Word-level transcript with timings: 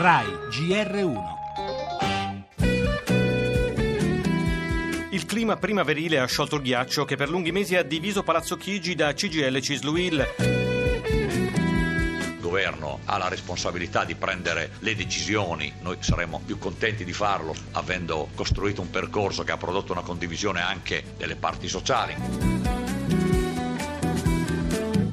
RAI 0.00 0.26
GR1 0.48 1.18
Il 5.10 5.26
clima 5.26 5.56
primaverile 5.56 6.18
ha 6.18 6.24
sciolto 6.24 6.56
il 6.56 6.62
ghiaccio 6.62 7.04
che 7.04 7.16
per 7.16 7.28
lunghi 7.28 7.52
mesi 7.52 7.76
ha 7.76 7.82
diviso 7.82 8.22
Palazzo 8.22 8.56
Chigi 8.56 8.94
da 8.94 9.12
CGL 9.12 9.60
Cisluil. 9.60 10.26
Il 12.28 12.38
governo 12.40 13.00
ha 13.04 13.18
la 13.18 13.28
responsabilità 13.28 14.06
di 14.06 14.14
prendere 14.14 14.70
le 14.78 14.96
decisioni, 14.96 15.70
noi 15.82 15.98
saremmo 16.00 16.40
più 16.46 16.56
contenti 16.56 17.04
di 17.04 17.12
farlo 17.12 17.54
avendo 17.72 18.30
costruito 18.34 18.80
un 18.80 18.88
percorso 18.88 19.42
che 19.42 19.52
ha 19.52 19.58
prodotto 19.58 19.92
una 19.92 20.00
condivisione 20.00 20.62
anche 20.62 21.12
delle 21.18 21.36
parti 21.36 21.68
sociali. 21.68 22.79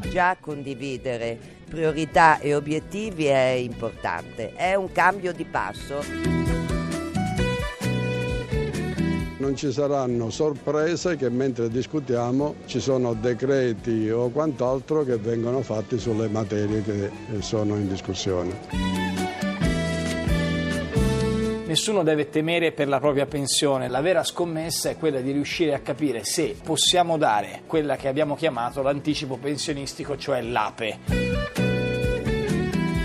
Già 0.09 0.37
condividere 0.39 1.37
priorità 1.69 2.39
e 2.39 2.55
obiettivi 2.55 3.25
è 3.25 3.49
importante, 3.49 4.53
è 4.55 4.73
un 4.75 4.91
cambio 4.91 5.33
di 5.33 5.45
passo. 5.45 6.01
Non 9.37 9.55
ci 9.55 9.71
saranno 9.71 10.29
sorprese 10.29 11.15
che 11.15 11.29
mentre 11.29 11.69
discutiamo 11.69 12.55
ci 12.65 12.79
sono 12.79 13.13
decreti 13.13 14.09
o 14.09 14.29
quant'altro 14.29 15.03
che 15.03 15.17
vengono 15.17 15.61
fatti 15.61 15.99
sulle 15.99 16.27
materie 16.27 16.81
che 16.81 17.11
sono 17.39 17.75
in 17.75 17.87
discussione. 17.87 19.46
Nessuno 21.67 22.01
deve 22.01 22.29
temere 22.29 22.71
per 22.71 22.87
la 22.87 22.99
propria 22.99 23.25
pensione, 23.25 23.89
la 23.89 23.99
vera 23.99 24.23
scommessa 24.23 24.89
è 24.89 24.95
quella 24.95 25.19
di 25.19 25.33
riuscire 25.33 25.73
a 25.73 25.79
capire 25.79 26.23
se 26.23 26.55
possiamo 26.63 27.17
dare 27.17 27.63
quella 27.67 27.97
che 27.97 28.07
abbiamo 28.07 28.37
chiamato 28.37 28.81
l'anticipo 28.81 29.35
pensionistico, 29.35 30.17
cioè 30.17 30.41
l'APE 30.41 31.35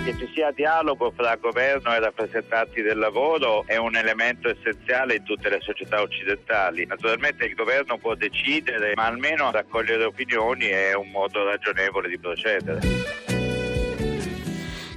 che 0.04 0.16
ci 0.18 0.30
sia 0.34 0.50
dialogo 0.50 1.12
fra 1.14 1.36
governo 1.36 1.94
e 1.94 2.00
rappresentanti 2.00 2.82
del 2.82 2.98
lavoro 2.98 3.64
è 3.66 3.76
un 3.76 3.96
elemento 3.96 4.48
essenziale 4.48 5.16
in 5.16 5.24
tutte 5.24 5.48
le 5.48 5.60
società 5.60 6.00
occidentali. 6.00 6.86
Naturalmente 6.86 7.44
il 7.44 7.54
governo 7.54 7.98
può 7.98 8.14
decidere, 8.14 8.92
ma 8.94 9.06
almeno 9.06 9.50
raccogliere 9.50 10.04
opinioni 10.04 10.66
è 10.66 10.94
un 10.94 11.10
modo 11.10 11.44
ragionevole 11.44 12.08
di 12.08 12.18
procedere. 12.18 13.31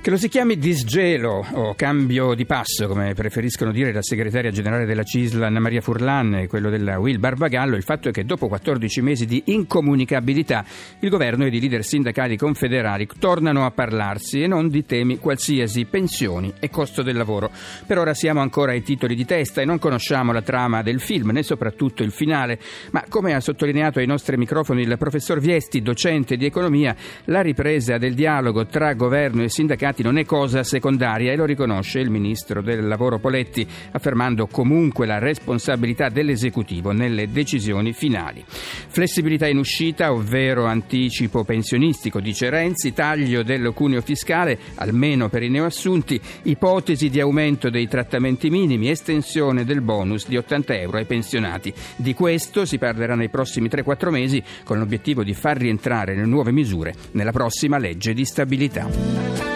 Che 0.05 0.11
lo 0.11 0.17
si 0.17 0.29
chiami 0.29 0.59
disgelo 0.59 1.43
o 1.53 1.73
cambio 1.73 2.35
di 2.35 2.45
passo, 2.45 2.85
come 2.85 3.15
preferiscono 3.15 3.71
dire 3.71 3.91
la 3.91 4.03
segretaria 4.03 4.51
generale 4.51 4.85
della 4.85 5.01
CISL 5.01 5.41
Anna 5.41 5.59
Maria 5.59 5.81
Furlan 5.81 6.35
e 6.35 6.47
quello 6.47 6.69
della 6.69 6.99
Will 6.99 7.17
Barbagallo, 7.17 7.75
il 7.75 7.81
fatto 7.81 8.09
è 8.09 8.11
che 8.11 8.23
dopo 8.23 8.47
14 8.47 9.01
mesi 9.01 9.25
di 9.25 9.41
incomunicabilità 9.45 10.63
il 10.99 11.09
governo 11.09 11.45
ed 11.45 11.55
i 11.55 11.59
leader 11.59 11.83
sindacali 11.83 12.37
confederali 12.37 13.07
tornano 13.17 13.65
a 13.65 13.71
parlarsi 13.71 14.43
e 14.43 14.45
non 14.45 14.69
di 14.69 14.85
temi 14.85 15.17
qualsiasi, 15.17 15.85
pensioni 15.85 16.53
e 16.59 16.69
costo 16.69 17.01
del 17.01 17.17
lavoro. 17.17 17.49
Per 17.87 17.97
ora 17.97 18.13
siamo 18.13 18.41
ancora 18.41 18.73
ai 18.73 18.83
titoli 18.83 19.15
di 19.15 19.25
testa 19.25 19.61
e 19.61 19.65
non 19.65 19.79
conosciamo 19.79 20.31
la 20.31 20.43
trama 20.43 20.83
del 20.83 20.99
film, 20.99 21.31
né 21.31 21.41
soprattutto 21.41 22.03
il 22.03 22.11
finale, 22.11 22.59
ma 22.91 23.03
come 23.09 23.33
ha 23.33 23.39
sottolineato 23.39 23.97
ai 23.97 24.05
nostri 24.05 24.37
microfoni 24.37 24.83
il 24.83 24.97
professor 24.99 25.39
Viesti, 25.39 25.81
docente 25.81 26.37
di 26.37 26.45
economia, 26.45 26.95
la 27.23 27.41
ripresa 27.41 27.97
del 27.97 28.13
dialogo 28.13 28.67
tra 28.67 28.93
governo 28.93 29.41
e 29.41 29.49
sindacati 29.49 29.93
immigrati 29.95 30.03
non 30.03 30.17
è 30.17 30.25
cosa 30.25 30.63
secondaria 30.63 31.31
e 31.31 31.35
lo 31.35 31.45
riconosce 31.45 31.99
il 31.99 32.09
ministro 32.09 32.61
del 32.61 32.87
lavoro 32.87 33.19
Poletti, 33.19 33.65
affermando 33.91 34.47
comunque 34.47 35.05
la 35.05 35.19
responsabilità 35.19 36.09
dell'esecutivo 36.09 36.91
nelle 36.91 37.29
decisioni 37.31 37.93
finali. 37.93 38.43
Flessibilità 38.47 39.47
in 39.47 39.57
uscita, 39.57 40.11
ovvero 40.11 40.65
anticipo 40.65 41.43
pensionistico, 41.43 42.19
dice 42.19 42.49
Renzi, 42.49 42.93
taglio 42.93 43.43
del 43.43 43.71
cuneo 43.73 44.01
fiscale, 44.01 44.57
almeno 44.75 45.29
per 45.29 45.43
i 45.43 45.49
neoassunti, 45.49 46.19
ipotesi 46.43 47.09
di 47.09 47.19
aumento 47.19 47.69
dei 47.69 47.87
trattamenti 47.87 48.49
minimi, 48.49 48.89
estensione 48.89 49.63
del 49.63 49.81
bonus 49.81 50.27
di 50.27 50.37
80 50.37 50.75
euro 50.75 50.97
ai 50.97 51.05
pensionati. 51.05 51.73
Di 51.95 52.13
questo 52.13 52.65
si 52.65 52.77
parlerà 52.77 53.15
nei 53.15 53.29
prossimi 53.29 53.67
3-4 53.67 54.09
mesi 54.09 54.43
con 54.63 54.77
l'obiettivo 54.77 55.23
di 55.23 55.33
far 55.33 55.57
rientrare 55.57 56.15
le 56.15 56.25
nuove 56.25 56.51
misure 56.51 56.93
nella 57.11 57.31
prossima 57.31 57.77
legge 57.77 58.13
di 58.13 58.25
stabilità. 58.25 59.54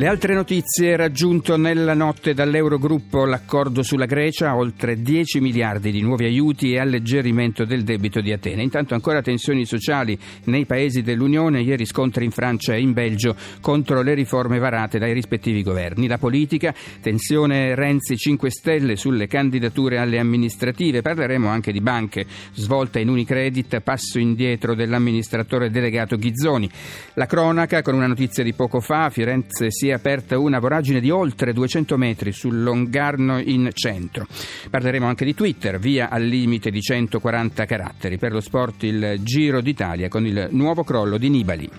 Le 0.00 0.06
altre 0.06 0.32
notizie 0.32 0.96
raggiunto 0.96 1.58
nella 1.58 1.92
notte 1.92 2.32
dall'Eurogruppo 2.32 3.26
l'accordo 3.26 3.82
sulla 3.82 4.06
Grecia, 4.06 4.56
oltre 4.56 5.02
10 5.02 5.40
miliardi 5.40 5.90
di 5.90 6.00
nuovi 6.00 6.24
aiuti 6.24 6.72
e 6.72 6.78
alleggerimento 6.78 7.66
del 7.66 7.84
debito 7.84 8.22
di 8.22 8.32
Atene. 8.32 8.62
Intanto 8.62 8.94
ancora 8.94 9.20
tensioni 9.20 9.66
sociali 9.66 10.18
nei 10.44 10.64
paesi 10.64 11.02
dell'Unione, 11.02 11.60
ieri 11.60 11.84
scontri 11.84 12.24
in 12.24 12.30
Francia 12.30 12.72
e 12.72 12.80
in 12.80 12.94
Belgio 12.94 13.36
contro 13.60 14.00
le 14.00 14.14
riforme 14.14 14.58
varate 14.58 14.98
dai 14.98 15.12
rispettivi 15.12 15.62
governi. 15.62 16.06
La 16.06 16.16
politica, 16.16 16.74
tensione 17.02 17.74
Renzi 17.74 18.16
5 18.16 18.50
Stelle 18.50 18.96
sulle 18.96 19.26
candidature 19.26 19.98
alle 19.98 20.18
amministrative. 20.18 21.02
Parleremo 21.02 21.46
anche 21.46 21.72
di 21.72 21.82
banche, 21.82 22.24
svolta 22.54 22.98
in 22.98 23.10
Unicredit, 23.10 23.80
passo 23.80 24.18
indietro 24.18 24.74
dell'amministratore 24.74 25.68
delegato 25.68 26.16
Ghizzoni. 26.16 26.70
La 27.16 27.26
cronaca 27.26 27.82
con 27.82 27.92
una 27.92 28.06
notizia 28.06 28.42
di 28.42 28.54
poco 28.54 28.80
fa, 28.80 29.10
Firenze 29.10 29.70
si 29.70 29.88
è 29.90 29.94
aperta 29.94 30.38
una 30.38 30.58
voragine 30.58 31.00
di 31.00 31.10
oltre 31.10 31.52
200 31.52 31.96
metri 31.96 32.32
sul 32.32 32.62
Longarno 32.62 33.38
in 33.38 33.70
centro. 33.72 34.26
Parleremo 34.68 35.06
anche 35.06 35.24
di 35.24 35.34
Twitter, 35.34 35.78
via 35.78 36.08
al 36.08 36.24
limite 36.24 36.70
di 36.70 36.80
140 36.80 37.64
caratteri. 37.64 38.18
Per 38.18 38.32
lo 38.32 38.40
sport 38.40 38.82
il 38.84 39.20
Giro 39.22 39.60
d'Italia 39.60 40.08
con 40.08 40.26
il 40.26 40.48
nuovo 40.52 40.84
crollo 40.84 41.18
di 41.18 41.28
Nibali. 41.28 41.70